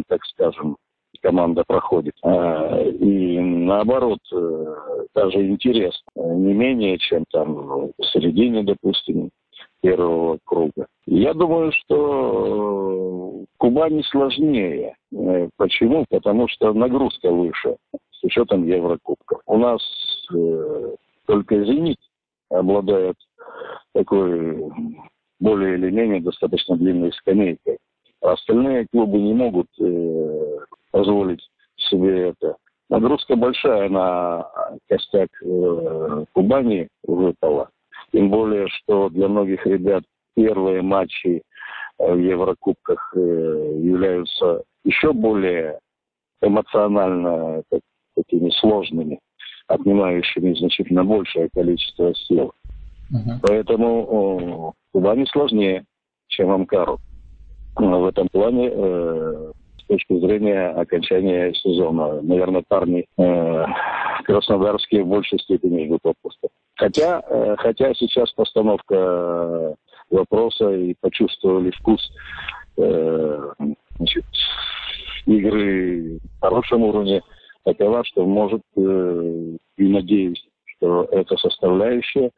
так 0.07 0.23
скажем, 0.25 0.77
команда 1.21 1.63
проходит. 1.67 2.13
А, 2.23 2.81
и 2.81 3.39
наоборот, 3.39 4.19
э, 4.33 4.75
даже 5.15 5.45
интерес 5.47 5.99
не 6.15 6.53
менее, 6.53 6.97
чем 6.97 7.25
там 7.31 7.55
в 7.97 8.05
середине, 8.13 8.63
допустим, 8.63 9.29
первого 9.81 10.39
круга. 10.45 10.87
Я 11.05 11.33
думаю, 11.33 11.71
что 11.71 13.43
Кубани 13.57 14.01
сложнее. 14.03 14.95
Э, 15.13 15.49
почему? 15.57 16.05
Потому 16.09 16.47
что 16.47 16.73
нагрузка 16.73 17.31
выше 17.31 17.75
учетом 18.27 18.65
Еврокубков. 18.65 19.41
У 19.45 19.57
нас 19.57 19.81
э, 20.33 20.95
только 21.25 21.63
«Зенит» 21.65 21.97
обладает 22.49 23.15
такой 23.93 24.71
более 25.39 25.75
или 25.75 25.89
менее 25.89 26.21
достаточно 26.21 26.77
длинной 26.77 27.11
скамейкой. 27.13 27.77
А 28.21 28.33
остальные 28.33 28.87
клубы 28.91 29.17
не 29.17 29.33
могут 29.33 29.67
э, 29.79 30.57
позволить 30.91 31.41
себе 31.75 32.29
это. 32.29 32.55
Нагрузка 32.89 33.35
большая 33.35 33.89
на 33.89 34.47
костяк 34.87 35.29
э, 35.43 36.25
Кубани 36.33 36.87
выпала. 37.03 37.69
Тем 38.11 38.29
более, 38.29 38.67
что 38.69 39.09
для 39.09 39.27
многих 39.27 39.65
ребят 39.65 40.03
первые 40.35 40.81
матчи 40.81 41.41
э, 41.99 42.13
в 42.13 42.17
Еврокубках 42.17 43.13
э, 43.15 43.19
являются 43.19 44.63
еще 44.83 45.11
более 45.13 45.79
эмоционально 46.41 47.63
так, 47.69 47.81
такими 48.17 48.49
сложными, 48.49 49.19
отнимающими 49.67 50.53
значительно 50.55 51.03
большее 51.03 51.49
количество 51.53 52.13
сил. 52.15 52.51
Uh-huh. 53.13 53.39
Поэтому 53.41 54.73
Кубани 54.91 55.25
сложнее, 55.25 55.85
чем 56.27 56.51
Амкару. 56.51 56.99
В 57.75 58.05
этом 58.05 58.27
плане 58.29 58.71
э, 58.73 59.51
с 59.79 59.85
точки 59.85 60.19
зрения 60.19 60.69
окончания 60.69 61.53
сезона. 61.53 62.21
Наверное, 62.21 62.63
парни 62.67 63.05
э, 63.17 63.65
краснодарские 64.25 65.03
в 65.03 65.07
большей 65.07 65.39
степени 65.39 65.85
ждут 65.85 65.99
отпуска. 66.03 66.47
Хотя, 66.75 67.21
э, 67.29 67.55
хотя 67.59 67.93
сейчас 67.93 68.31
постановка 68.31 69.75
вопроса 70.09 70.71
и 70.71 70.95
почувствовали 70.99 71.71
вкус 71.71 72.01
э, 72.77 73.51
значит, 73.97 74.25
игры 75.27 76.19
на 76.41 76.49
хорошем 76.49 76.83
уровне 76.83 77.21
такова, 77.67 78.03
что 78.05 78.25
может, 78.25 78.61
э, 78.77 79.57
и 79.77 79.87
надеюсь, 79.87 80.41
что 80.65 81.03
эта 81.11 81.35
составляющая 81.35 82.31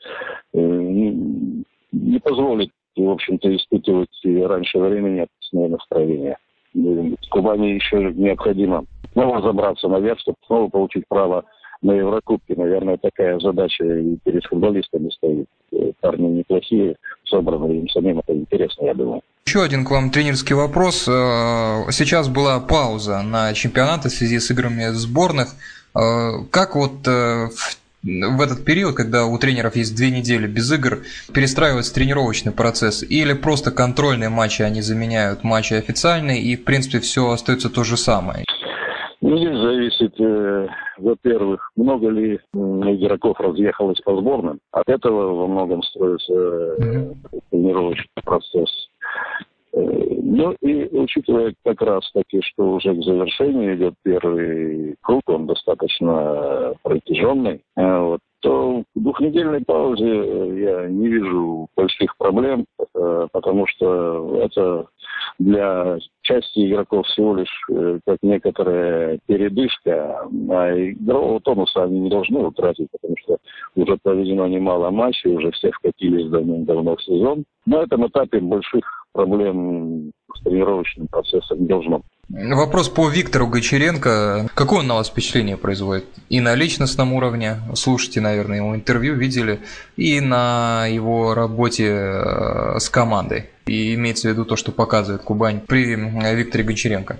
э, 0.53 0.59
не 0.59 2.19
позволит, 2.19 2.71
в 2.95 3.09
общем-то, 3.09 3.55
испытывать 3.55 4.09
раньше 4.23 4.79
времени 4.79 5.27
опасное 5.27 5.69
настроение. 5.69 6.37
Кубани 7.29 7.69
еще 7.75 8.11
необходимо 8.13 8.85
снова 9.13 9.41
забраться 9.41 9.87
наверх, 9.87 10.19
чтобы 10.19 10.37
снова 10.45 10.69
получить 10.69 11.03
право 11.07 11.45
на 11.81 11.93
Еврокубке. 11.93 12.55
Наверное, 12.55 12.97
такая 12.97 13.39
задача 13.39 13.83
и 13.83 14.17
перед 14.23 14.43
футболистами 14.45 15.09
стоит. 15.09 15.47
Э, 15.71 15.91
парни 16.01 16.27
неплохие, 16.27 16.95
собраны, 17.25 17.71
им 17.71 17.89
самим 17.89 18.19
это 18.19 18.33
интересно, 18.33 18.85
я 18.85 18.93
думаю. 18.93 19.21
Еще 19.45 19.63
один 19.63 19.85
к 19.85 19.91
вам 19.91 20.11
тренерский 20.11 20.55
вопрос. 20.55 21.07
Э, 21.07 21.91
сейчас 21.91 22.27
была 22.27 22.59
пауза 22.59 23.21
на 23.21 23.53
чемпионаты 23.53 24.09
в 24.09 24.11
связи 24.11 24.39
с 24.39 24.51
играми 24.51 24.87
сборных. 24.89 25.55
Э, 25.95 26.43
как 26.51 26.75
вот 26.75 27.07
в 28.01 28.41
этот 28.41 28.63
период, 28.63 28.95
когда 28.95 29.25
у 29.25 29.37
тренеров 29.37 29.75
есть 29.75 29.93
две 29.93 30.09
недели 30.09 30.47
без 30.47 30.71
игр, 30.71 30.99
перестраивается 31.33 31.93
тренировочный 31.93 32.53
процесс? 32.53 33.03
Или 33.03 33.33
просто 33.33 33.71
контрольные 33.71 34.29
матчи 34.29 34.61
они 34.61 34.81
заменяют 34.81 35.43
матчи 35.43 35.73
официальные, 35.73 36.41
и 36.41 36.55
в 36.55 36.63
принципе 36.63 37.01
все 37.01 37.29
остается 37.29 37.69
то 37.69 37.83
же 37.83 37.97
самое? 37.97 38.45
Ну, 39.21 39.35
зависит, 39.99 40.19
э, 40.19 40.67
во-первых, 40.97 41.71
много 41.75 42.09
ли 42.09 42.35
э, 42.35 42.57
игроков 42.57 43.39
разъехалось 43.39 43.99
по 44.01 44.15
сборным. 44.17 44.59
От 44.71 44.89
этого 44.89 45.33
во 45.35 45.47
многом 45.47 45.83
строится 45.83 46.33
э, 46.33 47.13
тренировочный 47.51 48.23
процесс. 48.23 48.89
Э, 49.73 49.79
ну 49.81 50.55
и 50.61 50.85
учитывая 50.97 51.53
как 51.63 51.81
раз 51.81 52.09
таки, 52.13 52.41
что 52.41 52.73
уже 52.73 52.93
к 52.95 53.03
завершению 53.03 53.75
идет 53.75 53.93
первый 54.03 54.95
круг, 55.01 55.23
он 55.27 55.47
достаточно 55.47 56.73
протяженный, 56.83 57.61
э, 57.77 57.99
вот, 57.99 58.19
то 58.41 58.83
в 58.95 58.99
двухнедельной 58.99 59.61
паузе 59.65 60.61
я 60.61 60.87
не 60.87 61.07
вижу 61.07 61.67
больших 61.75 62.15
проблем, 62.17 62.65
э, 62.95 63.27
потому 63.31 63.67
что 63.67 64.39
это 64.41 64.87
для 65.39 65.97
части 66.21 66.69
игроков 66.69 67.07
всего 67.07 67.35
лишь 67.35 67.67
как 68.05 68.17
некоторая 68.21 69.19
передышка, 69.25 70.27
а 70.49 70.71
игрового 70.77 71.39
тонуса 71.39 71.83
они 71.83 72.01
не 72.01 72.09
должны 72.09 72.39
утратить, 72.39 72.89
потому 72.91 73.15
что 73.17 73.37
уже 73.75 73.97
проведено 74.03 74.47
немало 74.47 74.89
матчей, 74.91 75.35
уже 75.35 75.51
все 75.51 75.71
вкатились 75.71 76.29
давным-давно 76.29 76.95
в 76.97 77.03
сезон. 77.03 77.45
На 77.65 77.83
этом 77.83 78.07
этапе 78.07 78.39
больших 78.41 79.07
проблем 79.13 80.11
с 80.35 80.41
тренировочным 80.41 81.07
процессом 81.07 81.65
должно 81.67 82.01
Вопрос 82.29 82.89
по 82.89 83.09
Виктору 83.09 83.47
Гочеренко. 83.47 84.49
Какое 84.53 84.81
он 84.81 84.87
на 84.87 84.95
вас 84.95 85.09
впечатление 85.09 85.57
производит? 85.57 86.05
И 86.29 86.39
на 86.41 86.53
личностном 86.53 87.13
уровне, 87.13 87.55
слушайте, 87.73 88.21
наверное, 88.21 88.57
его 88.57 88.75
интервью, 88.75 89.15
видели, 89.15 89.61
и 89.97 90.21
на 90.21 90.85
его 90.85 91.33
работе 91.33 91.87
э, 91.87 92.77
с 92.77 92.87
командой. 92.89 93.49
И 93.65 93.95
имеется 93.95 94.27
в 94.27 94.31
виду 94.31 94.45
то, 94.45 94.57
что 94.57 94.71
показывает 94.71 95.23
Кубань 95.23 95.59
при 95.67 95.95
Викторе 96.35 96.63
Гочеренко. 96.63 97.17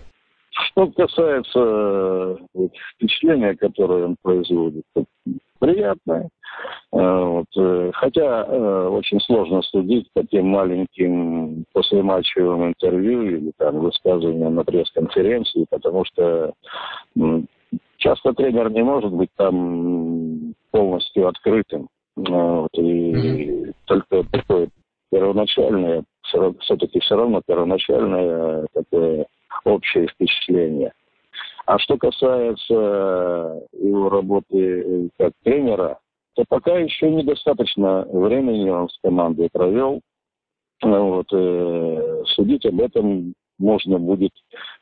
Что 0.52 0.86
касается 0.92 1.60
э, 2.54 2.68
впечатления, 2.94 3.56
которое 3.56 4.06
он 4.06 4.16
производит, 4.22 4.84
приятное. 5.58 6.30
Э, 6.92 7.24
вот. 7.24 7.48
Э, 7.58 7.92
хотя 7.94 8.46
э, 8.46 8.88
очень 8.88 9.20
сложно 9.22 9.62
судить 9.62 10.08
по 10.14 10.24
тем 10.24 10.48
маленьким 10.48 11.66
послематчевым 11.74 12.70
интервью 12.70 13.24
или 13.24 13.52
там 13.58 13.80
высказываниям 13.80 14.56
на 14.56 14.64
пресс-конференции, 14.64 15.66
потому 15.70 16.06
что 16.06 16.54
часто 17.98 18.34
тренер 18.34 18.72
не 18.72 18.84
может 18.84 19.12
быть 19.12 19.30
там 19.36 20.54
полностью 20.72 21.28
открытым. 21.28 21.88
Вот. 22.16 22.70
И 22.74 23.12
mm-hmm. 23.14 23.74
только 23.86 24.24
такое 24.32 24.70
первоначальное, 25.12 26.04
все-таки 26.24 27.00
все 27.00 27.16
равно 27.16 27.42
первоначальное 27.46 28.68
такое 28.74 29.26
общее 29.64 30.08
впечатление. 30.08 30.94
А 31.66 31.78
что 31.78 31.98
касается 31.98 32.74
э, 32.74 33.60
его 33.74 34.10
работы 34.10 34.58
э, 34.58 35.10
как 35.20 35.34
тренера, 35.44 36.00
то 36.40 36.46
пока 36.48 36.78
еще 36.78 37.12
недостаточно 37.12 38.06
времени 38.10 38.70
он 38.70 38.88
с 38.88 38.98
командой 39.04 39.50
провел. 39.52 40.00
Вот, 40.82 41.28
э, 41.34 42.24
судить 42.28 42.66
об 42.66 42.80
этом 42.80 43.34
можно 43.58 44.00
будет 44.00 44.32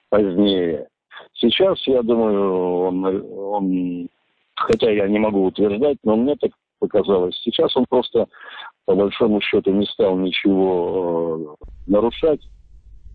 позднее. 0.10 0.88
Сейчас, 1.34 1.80
я 1.88 2.04
думаю, 2.04 2.84
он, 2.84 3.06
он, 3.34 4.10
хотя 4.56 4.92
я 4.92 5.08
не 5.08 5.18
могу 5.18 5.46
утверждать, 5.46 5.98
но 6.04 6.16
мне 6.16 6.36
так 6.36 6.52
показалось, 6.80 7.36
сейчас 7.42 7.76
он 7.76 7.88
просто, 7.90 8.28
по 8.86 8.94
большому 8.94 9.42
счету, 9.42 9.72
не 9.72 9.88
стал 9.88 10.16
ничего 10.16 11.58
э, 11.60 11.66
нарушать 11.88 12.48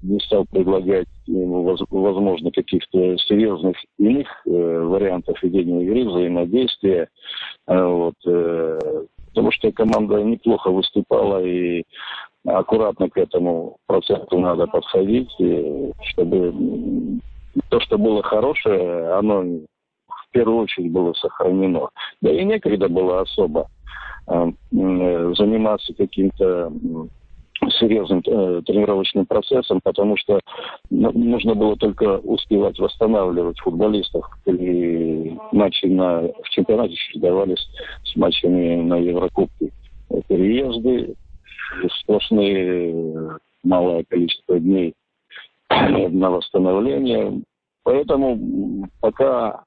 не 0.02 0.18
стал 0.20 0.44
предлагать 0.44 1.06
возможно, 1.26 2.50
каких-то 2.50 3.16
серьезных 3.18 3.76
иных 3.98 4.28
э, 4.46 4.50
вариантов 4.50 5.42
ведения 5.42 5.84
игры, 5.84 6.08
взаимодействия. 6.08 7.08
Э, 7.66 7.84
вот, 7.84 8.14
э, 8.26 8.78
потому 9.28 9.50
что 9.52 9.72
команда 9.72 10.22
неплохо 10.22 10.70
выступала 10.70 11.42
и 11.44 11.84
аккуратно 12.44 13.08
к 13.08 13.16
этому 13.16 13.76
процессу 13.86 14.38
надо 14.38 14.66
подходить, 14.66 15.30
и 15.38 15.92
чтобы 16.10 16.52
то, 17.68 17.80
что 17.80 17.98
было 17.98 18.22
хорошее, 18.22 19.12
оно 19.12 19.42
в 19.42 20.30
первую 20.32 20.62
очередь 20.62 20.90
было 20.90 21.12
сохранено. 21.12 21.88
Да 22.20 22.32
и 22.32 22.44
некогда 22.44 22.88
было 22.88 23.20
особо 23.20 23.68
э, 24.26 24.50
заниматься 24.70 25.94
каким-то 25.94 26.72
серьезным 27.82 28.22
э, 28.24 28.62
тренировочным 28.64 29.26
процессом, 29.26 29.80
потому 29.82 30.16
что 30.16 30.40
ну, 30.90 31.10
нужно 31.12 31.54
было 31.54 31.76
только 31.76 32.18
успевать 32.18 32.78
восстанавливать 32.78 33.58
футболистов. 33.60 34.24
И 34.46 35.36
матчи 35.52 35.86
на, 35.86 36.22
в 36.22 36.48
чемпионате 36.50 36.94
чередовались 36.94 37.66
с 38.04 38.16
матчами 38.16 38.76
на 38.82 38.96
Еврокубке. 38.96 39.70
Переезды, 40.28 41.14
сплошные 42.00 43.38
малое 43.64 44.04
количество 44.08 44.58
дней 44.58 44.94
на 45.70 46.30
восстановление. 46.30 47.42
Поэтому 47.84 48.88
пока 49.00 49.64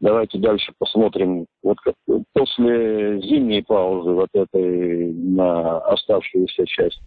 Давайте 0.00 0.38
дальше 0.38 0.72
посмотрим. 0.78 1.46
Вот 1.62 1.78
как, 1.80 1.94
после 2.32 3.20
зимней 3.20 3.62
паузы, 3.62 4.10
вот 4.10 4.28
этой 4.32 5.12
на 5.12 5.78
оставшуюся 5.78 6.66
часть, 6.66 7.00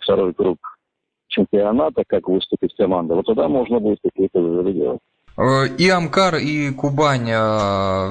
второй 0.00 0.34
круг 0.34 0.58
чемпионата, 1.28 2.02
как 2.06 2.28
выступит 2.28 2.72
команда, 2.76 3.14
вот 3.14 3.26
тогда 3.26 3.48
можно 3.48 3.80
будет 3.80 3.98
какие-то 4.02 4.40
выводы 4.40 4.72
делать. 4.72 5.00
Э, 5.36 5.66
и 5.66 5.88
Амкар, 5.88 6.36
и 6.36 6.70
Кубань 6.72 7.30
э, 7.30 8.08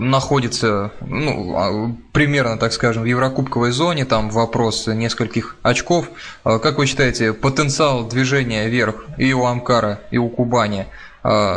находятся 0.00 0.92
ну, 1.00 1.56
а, 1.56 1.96
примерно, 2.12 2.58
так 2.58 2.72
скажем, 2.72 3.04
в 3.04 3.06
еврокубковой 3.06 3.70
зоне, 3.70 4.04
там 4.04 4.28
вопрос 4.30 4.86
нескольких 4.86 5.56
очков. 5.62 6.10
Э, 6.44 6.58
как 6.58 6.78
вы 6.78 6.86
считаете, 6.86 7.32
потенциал 7.32 8.06
движения 8.06 8.68
вверх 8.68 9.06
и 9.16 9.32
у 9.32 9.44
Амкара, 9.44 10.00
и 10.10 10.18
у 10.18 10.28
Кубани– 10.28 10.86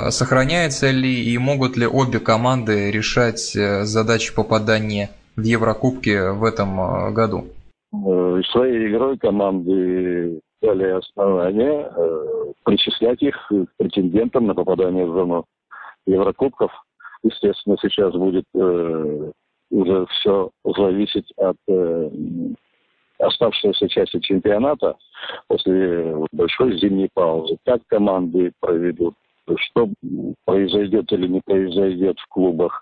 сохраняется 0.10 0.92
ли 0.92 1.24
и 1.24 1.38
могут 1.38 1.78
ли 1.78 1.88
обе 1.88 2.20
команды 2.20 2.92
решать 2.92 3.56
э, 3.56 3.84
задачи 3.84 4.36
попадания 4.36 5.12
в 5.36 5.44
Еврокубки 5.44 6.32
в 6.32 6.44
этом 6.44 6.80
э, 6.80 7.12
году? 7.12 7.46
Э, 7.94 8.42
своей 8.52 8.90
игрой 8.90 9.18
команды 9.18 10.42
дали 10.62 10.86
основания 10.90 11.92
причислять 12.64 13.22
их 13.22 13.36
к 13.50 13.66
претендентам 13.78 14.46
на 14.46 14.54
попадание 14.54 15.06
в 15.06 15.14
зону 15.14 15.46
Еврокубков. 16.06 16.72
Естественно, 17.24 17.78
сейчас 17.82 18.14
будет 18.14 18.46
уже 18.54 20.06
все 20.08 20.52
зависеть 20.64 21.32
от 21.38 21.56
оставшейся 23.18 23.88
части 23.88 24.20
чемпионата 24.20 24.96
после 25.48 26.16
большой 26.32 26.80
зимней 26.80 27.10
паузы. 27.14 27.58
Как 27.66 27.82
команды 27.88 28.52
проведут 28.60 29.16
что 29.58 29.90
произойдет 30.46 31.12
или 31.12 31.28
не 31.28 31.42
произойдет 31.42 32.18
в 32.20 32.28
клубах, 32.28 32.82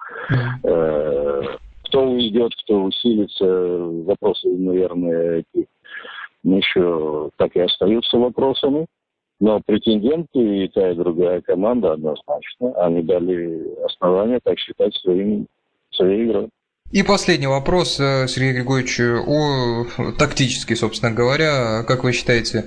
э, 0.64 1.42
кто 1.84 2.10
уйдет, 2.10 2.52
кто 2.64 2.84
усилится, 2.84 3.46
вопросы, 4.06 4.48
наверное, 4.50 5.44
эти 5.54 5.68
еще 6.44 7.30
так 7.38 7.56
и 7.56 7.60
остаются 7.60 8.18
вопросами. 8.18 8.86
Но 9.42 9.62
претенденты 9.66 10.66
и 10.66 10.68
та, 10.68 10.92
и 10.92 10.96
другая 10.96 11.42
команда 11.42 11.94
однозначно, 11.94 12.74
они 12.84 13.02
дали 13.04 13.74
основания 13.86 14.40
так 14.44 14.60
считать 14.60 14.94
своим, 14.96 15.48
своей 15.92 16.26
игрой. 16.26 16.50
И 16.92 17.04
последний 17.04 17.48
вопрос, 17.48 18.00
э, 18.00 18.28
Сергей 18.28 18.54
Григорьевич, 18.54 19.00
о 19.00 19.86
тактически, 20.18 20.74
собственно 20.74 21.14
говоря. 21.14 21.84
Как 21.88 22.04
вы 22.04 22.12
считаете, 22.12 22.58
э, 22.58 22.64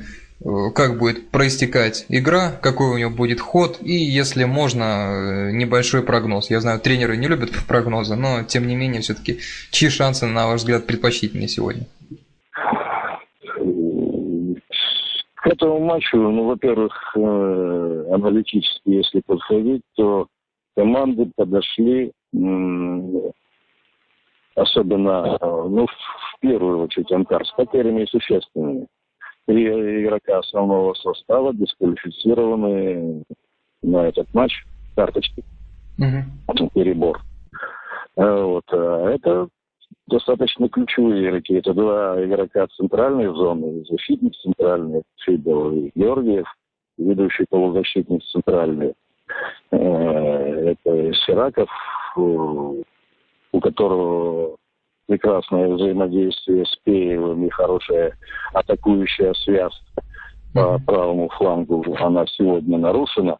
как 0.74 0.98
будет 0.98 1.30
проистекать 1.30 2.06
игра, 2.08 2.52
какой 2.62 2.88
у 2.88 2.98
него 2.98 3.10
будет 3.10 3.40
ход, 3.40 3.78
и 3.80 3.92
если 3.92 4.44
можно, 4.44 4.82
э, 4.82 5.52
небольшой 5.52 6.02
прогноз. 6.02 6.50
Я 6.50 6.60
знаю, 6.60 6.80
тренеры 6.80 7.16
не 7.16 7.28
любят 7.28 7.50
прогнозы, 7.68 8.16
но 8.16 8.42
тем 8.42 8.66
не 8.66 8.76
менее, 8.76 9.00
все-таки, 9.02 9.38
чьи 9.70 9.88
шансы, 9.88 10.26
на 10.26 10.46
ваш 10.46 10.60
взгляд, 10.60 10.86
предпочтительнее 10.86 11.48
сегодня? 11.48 11.82
К 15.34 15.46
этому 15.46 15.80
матчу, 15.80 16.16
ну, 16.16 16.44
во-первых, 16.44 17.16
аналитически, 17.16 18.90
если 18.90 19.22
подходить, 19.26 19.82
то 19.96 20.26
команды 20.76 21.30
подошли 21.36 22.12
особенно, 24.54 25.38
ну, 25.40 25.86
в 25.86 26.40
первую 26.40 26.84
очередь, 26.84 27.10
Амкар, 27.12 27.46
с 27.46 27.52
потерями 27.52 28.04
существенными. 28.04 28.86
Три 29.46 29.66
игрока 30.02 30.38
основного 30.38 30.94
состава 30.94 31.52
дисквалифицированы 31.52 33.24
на 33.82 34.06
этот 34.06 34.32
матч 34.34 34.64
карточки. 34.94 35.42
Угу. 35.98 36.70
Перебор. 36.74 37.20
А 38.16 38.44
вот. 38.44 38.64
А 38.70 39.10
это 39.10 39.48
достаточно 40.06 40.68
ключевые 40.68 41.28
игроки. 41.28 41.54
Это 41.54 41.74
два 41.74 42.22
игрока 42.24 42.66
центральной 42.68 43.26
зоны, 43.26 43.84
защитник 43.88 44.34
центральный, 44.36 45.02
Фидел 45.24 45.72
и 45.72 45.90
Георгиев, 45.94 46.46
ведущий 46.98 47.46
полузащитник 47.48 48.22
центральный. 48.24 48.94
Э, 49.70 49.76
это 49.76 51.14
Сираков, 51.14 51.70
у 52.16 53.60
которого 53.60 54.56
прекрасное 55.06 55.68
взаимодействие 55.68 56.64
с 56.64 56.76
Пеевым 56.84 57.44
и 57.44 57.50
хорошая 57.50 58.16
атакующая 58.52 59.32
связь 59.34 59.78
по 60.54 60.78
правому 60.78 61.28
флангу, 61.30 61.84
она 61.98 62.26
сегодня 62.26 62.78
нарушена. 62.78 63.38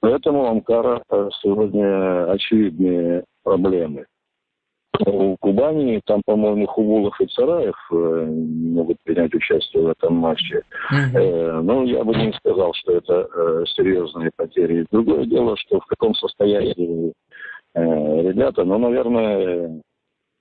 Поэтому 0.00 0.42
у 0.42 0.46
Амкара 0.46 1.02
сегодня 1.42 2.30
очевидные 2.30 3.24
проблемы. 3.42 4.06
У 5.06 5.36
Кубани, 5.38 6.00
там, 6.06 6.22
по-моему, 6.24 6.66
Хубулов 6.68 7.20
и 7.20 7.26
Цараев 7.26 7.74
э, 7.90 8.26
могут 8.26 8.96
принять 9.02 9.34
участие 9.34 9.82
в 9.82 9.88
этом 9.88 10.14
матче. 10.14 10.62
Mm-hmm. 10.92 11.62
но 11.62 11.82
я 11.82 12.04
бы 12.04 12.14
не 12.14 12.32
сказал, 12.34 12.72
что 12.74 12.92
это 12.92 13.28
э, 13.34 13.64
серьезные 13.74 14.30
потери. 14.36 14.86
Другое 14.92 15.26
дело, 15.26 15.56
что 15.56 15.80
в 15.80 15.86
каком 15.86 16.14
состоянии 16.14 17.12
Э, 17.74 18.22
ребята, 18.22 18.64
но, 18.64 18.78
наверное, 18.78 19.82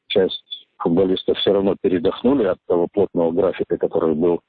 часть 0.07 0.62
футболистов 0.83 1.37
все 1.37 1.53
равно 1.53 1.75
передохнули 1.81 2.45
от 2.45 2.59
того 2.67 2.87
плотного 2.91 3.31
графика, 3.31 3.77
который 3.77 4.13
был 4.13 4.41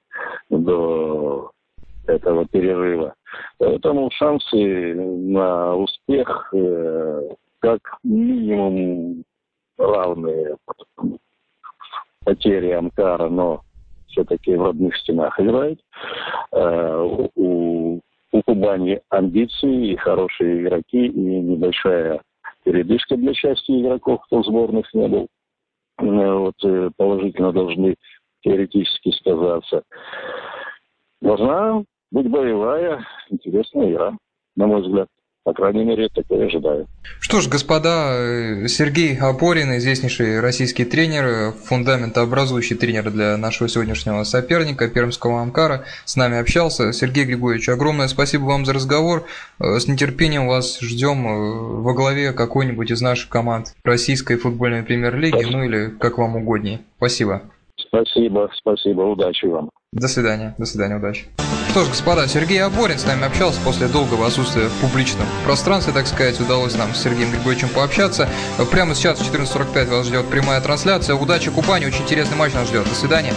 до 0.51 1.53
этого 2.07 2.47
перерыва. 2.47 3.15
Поэтому 3.59 4.11
шансы 4.11 4.95
на 4.95 5.75
успех 5.77 6.53
э, 6.53 7.29
как 7.61 7.81
минимум 8.03 9.25
равные 9.79 10.57
потери 12.25 12.71
Амкара, 12.71 13.29
но 13.29 13.63
все-таки 14.09 14.55
в 14.55 14.63
родных 14.63 14.97
стенах 14.99 15.39
играет. 15.41 15.81
Э, 16.53 17.31
у, 17.37 18.01
у 18.33 18.43
Кубани 18.43 19.01
амбиции 19.09 19.93
и 19.93 19.97
хорошие 19.97 20.63
игроки, 20.63 21.07
и 21.07 21.21
небольшая 21.21 22.21
передышка 22.65 23.17
для 23.17 23.33
части 23.35 23.81
игроков, 23.81 24.23
кто 24.27 24.43
в 24.43 24.47
сборных 24.47 24.93
не 24.95 25.09
был. 25.09 25.29
Э, 25.99 26.33
вот, 26.35 26.55
э, 26.65 26.91
положительно 26.97 27.53
должны 27.53 27.97
теоретически 28.43 29.11
сказаться. 29.13 29.83
Должна 31.21 31.85
быть 32.11 32.29
боевая, 32.29 33.05
интересная 33.31 33.91
игра, 33.91 34.17
на 34.57 34.67
мой 34.67 34.83
взгляд. 34.83 35.09
По 35.45 35.53
крайней 35.53 35.85
мере, 35.85 36.09
такое 36.09 36.47
ожидаю. 36.47 36.87
Что 37.21 37.43
ж, 37.43 37.49
господа, 37.49 38.15
э, 38.17 38.67
Сергей 38.67 39.15
Опорин, 39.15 39.77
известнейший 39.77 40.41
российский 40.41 40.87
тренер, 40.87 41.53
фундаментообразующий 41.53 42.77
тренер 42.77 43.11
для 43.11 43.37
нашего 43.37 43.69
сегодняшнего 43.69 44.25
соперника, 44.25 44.89
пермского 44.89 45.43
Амкара, 45.43 45.85
с 46.07 46.17
нами 46.17 46.39
общался. 46.39 46.95
Сергей 46.95 47.27
Григорьевич, 47.27 47.69
огромное 47.69 48.09
спасибо 48.09 48.45
вам 48.45 48.65
за 48.65 48.73
разговор. 48.73 49.27
Э, 49.61 49.79
с 49.79 49.87
нетерпением 49.87 50.49
вас 50.49 50.81
ждем 50.81 51.27
э, 51.27 51.81
во 51.83 51.93
главе 51.93 52.33
какой-нибудь 52.33 52.91
из 52.91 53.03
наших 53.03 53.29
команд 53.29 53.75
российской 53.85 54.37
футбольной 54.37 54.83
премьер-лиги, 54.83 55.45
ну 55.45 55.63
или 55.63 55.91
как 56.01 56.17
вам 56.17 56.37
угоднее. 56.37 56.81
Спасибо. 56.97 57.43
Спасибо, 57.95 58.51
спасибо, 58.57 59.03
удачи 59.03 59.47
вам. 59.47 59.71
До 59.93 60.09
свидания, 60.09 60.55
до 60.59 60.65
свидания, 60.65 60.97
удачи. 60.97 61.27
Что 61.71 61.85
ж, 61.85 61.89
господа, 61.89 62.27
Сергей 62.27 62.63
Аборин 62.63 62.99
с 62.99 63.07
нами 63.07 63.25
общался 63.25 63.61
после 63.65 63.89
долгого 63.89 64.27
отсутствия 64.27 64.69
в 64.69 64.81
публичном 64.81 65.27
пространстве, 65.45 65.93
так 65.93 66.07
сказать, 66.07 66.41
удалось 66.41 66.77
нам 66.77 66.93
с 66.95 67.03
Сергеем 67.03 67.31
Григорьевичем 67.31 67.69
пообщаться. 67.69 68.29
Прямо 68.73 68.95
сейчас 68.95 69.21
в 69.21 69.33
14.45 69.33 69.91
вас 69.91 70.07
ждет 70.07 70.27
прямая 70.27 70.61
трансляция. 70.61 71.17
Удачи 71.17 71.51
Кубани, 71.51 71.87
очень 71.87 72.03
интересный 72.03 72.37
матч 72.37 72.55
нас 72.55 72.69
ждет. 72.69 72.85
До 72.85 72.95
свидания. 72.95 73.33